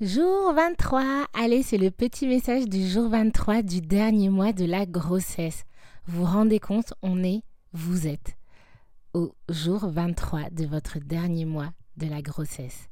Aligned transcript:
Jour 0.00 0.52
23, 0.52 1.26
allez, 1.34 1.64
c'est 1.64 1.76
le 1.76 1.90
petit 1.90 2.28
message 2.28 2.66
du 2.66 2.86
jour 2.86 3.08
23 3.08 3.62
du 3.62 3.80
dernier 3.80 4.28
mois 4.28 4.52
de 4.52 4.64
la 4.64 4.86
grossesse. 4.86 5.64
Vous 6.06 6.20
vous 6.20 6.32
rendez 6.32 6.60
compte, 6.60 6.94
on 7.02 7.24
est, 7.24 7.42
vous 7.72 8.06
êtes, 8.06 8.36
au 9.12 9.34
jour 9.48 9.88
23 9.88 10.50
de 10.50 10.66
votre 10.66 11.00
dernier 11.00 11.46
mois 11.46 11.72
de 11.96 12.06
la 12.06 12.22
grossesse. 12.22 12.88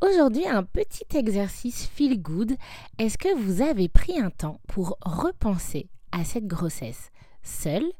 Aujourd'hui, 0.00 0.46
un 0.46 0.62
petit 0.62 1.04
exercice 1.14 1.86
feel 1.86 2.18
good. 2.22 2.56
Est-ce 2.96 3.18
que 3.18 3.36
vous 3.36 3.60
avez 3.60 3.90
pris 3.90 4.18
un 4.18 4.30
temps 4.30 4.58
pour 4.68 4.96
repenser 5.02 5.90
à 6.12 6.24
cette 6.24 6.46
grossesse? 6.46 7.10
Seule, 7.42 7.92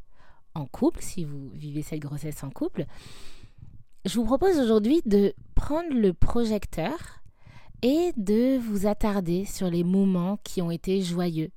en 0.54 0.64
couple, 0.64 1.02
si 1.02 1.24
vous 1.24 1.50
vivez 1.50 1.82
cette 1.82 2.00
grossesse 2.00 2.42
en 2.42 2.48
couple 2.48 2.86
Je 4.06 4.14
vous 4.14 4.24
propose 4.24 4.58
aujourd'hui 4.58 5.02
de 5.04 5.34
prendre 5.54 5.92
le 5.92 6.14
projecteur 6.14 7.21
et 7.82 8.12
de 8.16 8.58
vous 8.58 8.86
attarder 8.86 9.44
sur 9.44 9.68
les 9.68 9.84
moments 9.84 10.38
qui 10.44 10.62
ont 10.62 10.70
été 10.70 11.02
joyeux. 11.02 11.50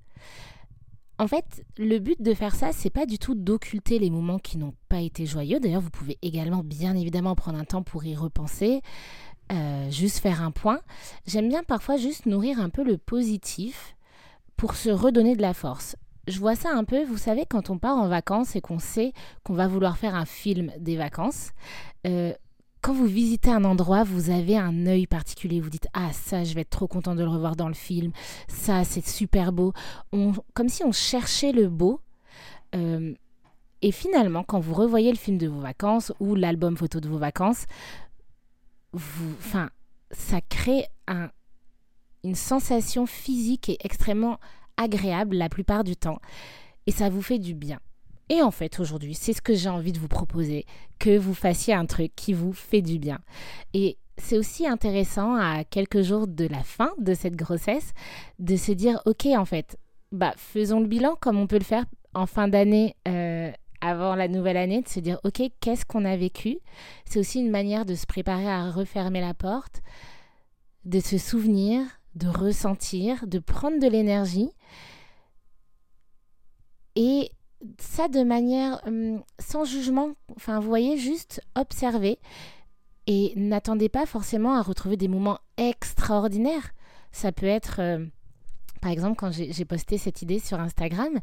En 1.17 1.27
fait, 1.27 1.65
le 1.77 1.99
but 1.99 2.21
de 2.21 2.33
faire 2.33 2.55
ça, 2.55 2.71
c'est 2.73 2.89
pas 2.89 3.05
du 3.05 3.17
tout 3.17 3.35
d'occulter 3.35 3.99
les 3.99 4.09
moments 4.09 4.39
qui 4.39 4.57
n'ont 4.57 4.73
pas 4.89 4.99
été 4.99 5.25
joyeux. 5.25 5.61
D'ailleurs, 5.61 5.81
vous 5.81 5.89
pouvez 5.89 6.17
également, 6.21 6.61
bien 6.61 6.93
évidemment, 6.95 7.35
prendre 7.35 7.57
un 7.57 7.63
temps 7.63 7.83
pour 7.83 8.03
y 8.03 8.15
repenser, 8.15 8.81
euh, 9.53 9.89
juste 9.91 10.17
faire 10.19 10.41
un 10.41 10.51
point. 10.51 10.81
J'aime 11.25 11.47
bien 11.47 11.63
parfois 11.63 11.95
juste 11.95 12.25
nourrir 12.25 12.59
un 12.59 12.69
peu 12.69 12.83
le 12.83 12.97
positif 12.97 13.95
pour 14.57 14.75
se 14.75 14.89
redonner 14.89 15.35
de 15.37 15.41
la 15.41 15.53
force. 15.53 15.95
Je 16.27 16.39
vois 16.39 16.55
ça 16.55 16.71
un 16.73 16.83
peu, 16.83 17.05
vous 17.05 17.17
savez, 17.17 17.45
quand 17.45 17.69
on 17.69 17.77
part 17.77 17.97
en 17.97 18.07
vacances 18.07 18.55
et 18.55 18.61
qu'on 18.61 18.79
sait 18.79 19.13
qu'on 19.43 19.53
va 19.53 19.67
vouloir 19.67 19.97
faire 19.97 20.15
un 20.15 20.25
film 20.25 20.71
des 20.79 20.97
vacances. 20.97 21.51
Euh, 22.07 22.33
quand 22.85 22.93
vous 22.93 23.07
visitez 23.07 23.49
un 23.49 23.63
endroit, 23.63 24.03
vous 24.03 24.29
avez 24.29 24.59
un 24.59 24.85
œil 24.85 25.07
particulier. 25.07 25.59
Vous 25.59 25.71
dites 25.71 25.87
Ah, 25.93 26.13
ça, 26.13 26.43
je 26.43 26.53
vais 26.53 26.61
être 26.61 26.69
trop 26.69 26.87
content 26.87 27.15
de 27.15 27.23
le 27.23 27.29
revoir 27.29 27.55
dans 27.55 27.67
le 27.67 27.73
film. 27.73 28.11
Ça, 28.47 28.83
c'est 28.83 29.07
super 29.07 29.51
beau. 29.51 29.73
comme 30.53 30.69
si 30.69 30.83
on 30.83 30.91
cherchait 30.91 31.51
le 31.51 31.67
beau. 31.67 31.99
Euh, 32.75 33.15
et 33.81 33.91
finalement, 33.91 34.43
quand 34.43 34.59
vous 34.59 34.75
revoyez 34.75 35.09
le 35.09 35.17
film 35.17 35.39
de 35.39 35.47
vos 35.47 35.61
vacances 35.61 36.13
ou 36.19 36.35
l'album 36.35 36.77
photo 36.77 36.99
de 36.99 37.09
vos 37.09 37.17
vacances, 37.17 37.65
ça 40.11 40.41
crée 40.47 40.85
un, 41.07 41.31
une 42.23 42.35
sensation 42.35 43.07
physique 43.07 43.67
est 43.67 43.83
extrêmement 43.83 44.39
agréable 44.77 45.37
la 45.37 45.49
plupart 45.49 45.83
du 45.83 45.95
temps. 45.95 46.19
Et 46.85 46.91
ça 46.91 47.09
vous 47.09 47.23
fait 47.23 47.39
du 47.39 47.55
bien. 47.55 47.79
Et 48.29 48.41
en 48.41 48.51
fait, 48.51 48.79
aujourd'hui, 48.79 49.13
c'est 49.13 49.33
ce 49.33 49.41
que 49.41 49.53
j'ai 49.53 49.69
envie 49.69 49.91
de 49.91 49.99
vous 49.99 50.07
proposer, 50.07 50.65
que 50.99 51.17
vous 51.17 51.33
fassiez 51.33 51.73
un 51.73 51.85
truc 51.85 52.11
qui 52.15 52.33
vous 52.33 52.53
fait 52.53 52.81
du 52.81 52.97
bien. 52.97 53.19
Et 53.73 53.97
c'est 54.17 54.37
aussi 54.37 54.67
intéressant 54.67 55.35
à 55.35 55.63
quelques 55.63 56.01
jours 56.01 56.27
de 56.27 56.45
la 56.45 56.63
fin 56.63 56.91
de 56.97 57.13
cette 57.13 57.35
grossesse 57.35 57.93
de 58.39 58.55
se 58.55 58.71
dire, 58.71 59.01
ok, 59.05 59.27
en 59.27 59.45
fait, 59.45 59.77
bah, 60.11 60.33
faisons 60.37 60.79
le 60.79 60.87
bilan 60.87 61.15
comme 61.19 61.37
on 61.37 61.47
peut 61.47 61.57
le 61.57 61.63
faire 61.63 61.85
en 62.13 62.25
fin 62.25 62.47
d'année. 62.47 62.95
Euh, 63.07 63.51
avant 63.81 64.15
la 64.15 64.27
nouvelle 64.27 64.57
année, 64.57 64.81
de 64.81 64.87
se 64.87 64.99
dire, 64.99 65.19
ok, 65.23 65.43
qu'est-ce 65.59 65.85
qu'on 65.85 66.05
a 66.05 66.17
vécu? 66.17 66.57
C'est 67.05 67.19
aussi 67.19 67.39
une 67.39 67.51
manière 67.51 67.85
de 67.85 67.93
se 67.93 68.07
préparer 68.07 68.49
à 68.49 68.71
refermer 68.71 69.21
la 69.21 69.35
porte, 69.35 69.81
de 70.85 70.99
se 70.99 71.19
souvenir, 71.19 71.83
de 72.15 72.27
ressentir, 72.27 73.27
de 73.27 73.37
prendre 73.37 73.79
de 73.79 73.87
l'énergie. 73.87 74.49
Et 76.95 77.29
ça 77.79 78.07
de 78.07 78.23
manière 78.23 78.81
hum, 78.85 79.21
sans 79.39 79.65
jugement. 79.65 80.11
Enfin, 80.35 80.59
vous 80.59 80.67
voyez, 80.67 80.97
juste 80.97 81.41
observer 81.55 82.19
et 83.07 83.33
n'attendez 83.35 83.89
pas 83.89 84.05
forcément 84.05 84.55
à 84.55 84.61
retrouver 84.61 84.97
des 84.97 85.07
moments 85.07 85.39
extraordinaires. 85.57 86.71
Ça 87.11 87.31
peut 87.31 87.45
être, 87.45 87.79
euh, 87.79 88.05
par 88.81 88.91
exemple, 88.91 89.15
quand 89.15 89.31
j'ai 89.31 89.65
posté 89.65 89.97
cette 89.97 90.21
idée 90.21 90.39
sur 90.39 90.59
Instagram, 90.59 91.19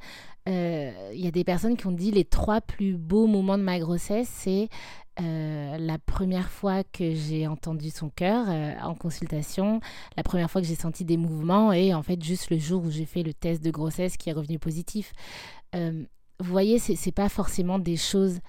euh, 0.48 1.10
il 1.12 1.20
y 1.20 1.26
a 1.26 1.32
des 1.32 1.44
personnes 1.44 1.76
qui 1.76 1.86
ont 1.86 1.92
dit 1.92 2.10
les 2.10 2.24
trois 2.24 2.60
plus 2.60 2.96
beaux 2.96 3.26
moments 3.26 3.58
de 3.58 3.64
ma 3.64 3.78
grossesse, 3.78 4.28
c'est 4.28 4.68
euh, 5.20 5.76
la 5.76 5.98
première 5.98 6.50
fois 6.50 6.84
que 6.84 7.14
j'ai 7.14 7.46
entendu 7.46 7.90
son 7.90 8.08
cœur 8.08 8.48
en 8.82 8.94
consultation, 8.94 9.80
la 10.16 10.22
première 10.22 10.50
fois 10.50 10.62
que 10.62 10.66
j'ai 10.66 10.76
senti 10.76 11.04
des 11.04 11.18
mouvements 11.18 11.72
et 11.72 11.92
en 11.92 12.02
fait 12.02 12.22
juste 12.22 12.48
le 12.50 12.58
jour 12.58 12.84
où 12.84 12.90
j'ai 12.90 13.04
fait 13.04 13.22
le 13.22 13.34
test 13.34 13.62
de 13.62 13.70
grossesse 13.70 14.16
qui 14.16 14.30
est 14.30 14.32
revenu 14.32 14.58
positif 14.58 15.12
vous 16.42 16.50
voyez, 16.50 16.78
c'est, 16.78 16.94
n'est 17.06 17.12
pas 17.12 17.28
forcément 17.28 17.78
des 17.78 17.96
choses 17.96 18.40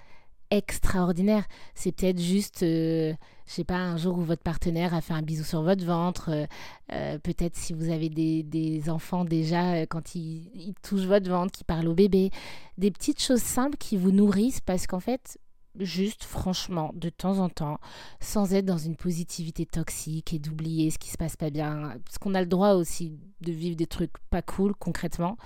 extraordinaires. 0.50 1.46
C'est 1.74 1.92
peut-être 1.92 2.20
juste, 2.20 2.64
euh, 2.64 3.14
je 3.48 3.54
sais 3.54 3.64
pas, 3.64 3.78
un 3.78 3.98
jour 3.98 4.18
où 4.18 4.22
votre 4.22 4.44
partenaire 4.44 4.94
a 4.94 5.02
fait 5.02 5.14
un 5.14 5.22
bisou 5.22 5.44
sur 5.44 5.64
votre 5.64 5.84
ventre. 5.84 6.30
Euh, 6.30 6.46
euh, 6.92 7.18
peut-être 7.18 7.56
si 7.56 7.74
vous 7.74 7.90
avez 7.90 8.10
des, 8.10 8.90
enfants 8.90 9.26
déjà, 9.26 9.86
quand 9.88 10.16
ils, 10.16 10.52
ils, 10.54 10.76
touchent 10.84 11.06
votre 11.06 11.30
ventre, 11.30 11.52
qui 11.52 11.64
parlent 11.64 11.88
au 11.88 11.96
bébé. 11.96 12.30
Des 12.78 12.92
petites 12.92 13.22
choses 13.22 13.42
simples 13.42 13.78
qui 13.78 13.98
vous 13.98 14.12
nourrissent 14.12 14.62
parce 14.62 14.86
qu'en 14.86 15.00
fait, 15.00 15.40
juste 15.80 16.24
franchement, 16.24 16.92
de 16.94 17.10
temps 17.10 17.40
en 17.40 17.50
temps, 17.50 17.80
sans 18.20 18.54
être 18.54 18.66
dans 18.66 18.78
une 18.78 18.96
positivité 18.96 19.66
toxique 19.66 20.34
et 20.34 20.40
d'oublier 20.40 20.92
ce 20.92 21.00
qui 21.00 21.10
se 21.10 21.18
passe 21.18 21.36
pas 21.36 21.50
bien. 21.50 21.96
Parce 22.06 22.18
qu'on 22.20 22.36
a 22.36 22.42
le 22.42 22.48
droit 22.48 22.74
aussi 22.74 23.18
de 23.42 23.52
vivre 23.52 23.76
des 23.76 23.88
trucs 23.88 24.14
pas 24.30 24.42
cool 24.42 24.76
concrètement. 24.76 25.38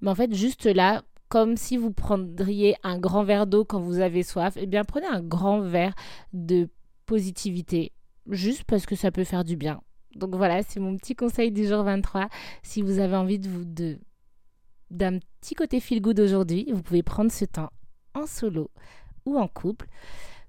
Mais 0.00 0.10
en 0.10 0.14
fait, 0.14 0.32
juste 0.34 0.66
là, 0.66 1.02
comme 1.28 1.56
si 1.56 1.76
vous 1.76 1.92
prendriez 1.92 2.76
un 2.82 2.98
grand 2.98 3.24
verre 3.24 3.46
d'eau 3.46 3.64
quand 3.64 3.80
vous 3.80 4.00
avez 4.00 4.22
soif, 4.22 4.54
eh 4.56 4.66
bien 4.66 4.84
prenez 4.84 5.06
un 5.06 5.20
grand 5.20 5.60
verre 5.60 5.94
de 6.32 6.68
positivité, 7.06 7.92
juste 8.28 8.64
parce 8.64 8.86
que 8.86 8.96
ça 8.96 9.10
peut 9.10 9.24
faire 9.24 9.44
du 9.44 9.56
bien. 9.56 9.80
Donc 10.14 10.34
voilà, 10.34 10.62
c'est 10.62 10.80
mon 10.80 10.96
petit 10.96 11.14
conseil 11.14 11.52
du 11.52 11.66
jour 11.66 11.82
23. 11.82 12.28
Si 12.62 12.82
vous 12.82 12.98
avez 12.98 13.16
envie 13.16 13.38
de 13.38 13.48
vous 13.48 13.64
de 13.64 13.98
d'un 14.90 15.18
petit 15.40 15.54
côté 15.54 15.80
feel 15.80 16.00
good 16.00 16.18
aujourd'hui, 16.18 16.66
vous 16.72 16.82
pouvez 16.82 17.02
prendre 17.02 17.30
ce 17.30 17.44
temps 17.44 17.70
en 18.14 18.26
solo 18.26 18.70
ou 19.26 19.38
en 19.38 19.46
couple 19.46 19.86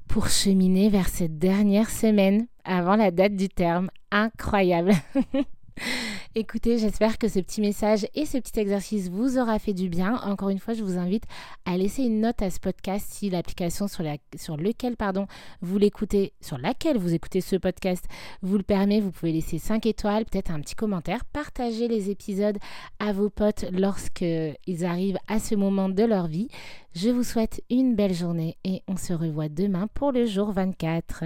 pour 0.08 0.30
cheminer 0.30 0.90
vers 0.90 1.10
cette 1.10 1.38
dernière 1.38 1.90
semaine 1.90 2.48
avant 2.64 2.96
la 2.96 3.12
date 3.12 3.36
du 3.36 3.50
terme. 3.50 3.90
Incroyable. 4.12 4.94
Écoutez, 6.36 6.78
j'espère 6.78 7.18
que 7.18 7.28
ce 7.28 7.40
petit 7.40 7.60
message 7.60 8.06
et 8.14 8.28
ce 8.28 8.38
petit 8.38 8.60
exercice 8.60 9.10
vous 9.10 9.40
aura 9.40 9.58
fait 9.58 9.74
du 9.74 9.90
bien. 9.90 10.16
Encore 10.18 10.50
une 10.50 10.60
fois, 10.60 10.76
je 10.76 10.84
vous 10.84 11.00
invite 11.00 11.24
à 11.66 11.76
laisser 11.76 12.04
une 12.04 12.22
note 12.22 12.44
à 12.44 12.52
ce 12.52 12.60
podcast 12.60 13.08
si 13.10 13.32
l'application 13.32 13.88
sur, 13.88 14.04
lequel 14.04 14.96
pardon, 14.96 15.26
vous 15.62 15.80
l'écoutez, 15.80 16.34
sur 16.40 16.60
laquelle 16.60 17.00
vous 17.00 17.16
écoutez 17.16 17.42
ce 17.42 17.56
podcast 17.56 18.06
vous 18.44 18.58
le 18.58 18.64
permet. 18.64 19.00
Vous 19.00 19.10
pouvez 19.10 19.32
laisser 19.32 19.58
5 19.58 19.88
étoiles, 19.88 20.26
peut-être 20.26 20.52
un 20.52 20.60
petit 20.60 20.76
commentaire, 20.76 21.26
partager 21.26 21.88
les 21.88 22.12
épisodes 22.12 22.60
à 23.00 23.12
vos 23.12 23.32
potes 23.32 23.66
lorsqu'ils 23.72 24.86
arrivent 24.86 25.20
à 25.28 25.40
ce 25.40 25.56
moment 25.56 25.90
de 25.90 26.04
leur 26.04 26.28
vie. 26.28 26.50
Je 26.94 27.10
vous 27.10 27.24
souhaite 27.24 27.64
une 27.72 27.96
belle 27.96 28.14
journée 28.14 28.56
et 28.64 28.84
on 28.88 28.98
se 28.98 29.14
revoit 29.14 29.50
demain 29.50 29.88
pour 29.96 30.12
le 30.12 30.28
jour 30.28 30.52
24. 30.52 31.24